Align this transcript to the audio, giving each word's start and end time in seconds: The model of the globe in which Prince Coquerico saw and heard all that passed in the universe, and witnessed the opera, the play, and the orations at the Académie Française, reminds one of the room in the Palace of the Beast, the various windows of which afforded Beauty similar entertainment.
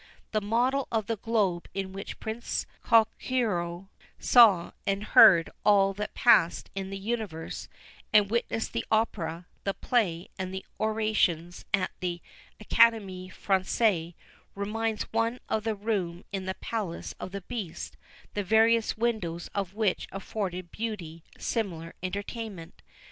The 0.31 0.41
model 0.41 0.87
of 0.91 1.05
the 1.05 1.17
globe 1.17 1.69
in 1.75 1.93
which 1.93 2.19
Prince 2.19 2.65
Coquerico 2.85 3.89
saw 4.17 4.71
and 4.87 5.03
heard 5.03 5.51
all 5.63 5.93
that 5.93 6.15
passed 6.15 6.71
in 6.73 6.89
the 6.89 6.97
universe, 6.97 7.69
and 8.11 8.31
witnessed 8.31 8.73
the 8.73 8.83
opera, 8.89 9.45
the 9.63 9.75
play, 9.75 10.27
and 10.39 10.51
the 10.51 10.65
orations 10.79 11.65
at 11.71 11.91
the 11.99 12.19
Académie 12.59 13.31
Française, 13.31 14.15
reminds 14.55 15.03
one 15.13 15.37
of 15.47 15.65
the 15.65 15.75
room 15.75 16.25
in 16.31 16.45
the 16.45 16.55
Palace 16.55 17.13
of 17.19 17.31
the 17.31 17.41
Beast, 17.41 17.95
the 18.33 18.43
various 18.43 18.97
windows 18.97 19.49
of 19.53 19.75
which 19.75 20.07
afforded 20.11 20.71
Beauty 20.71 21.23
similar 21.37 21.93
entertainment. 22.01 22.81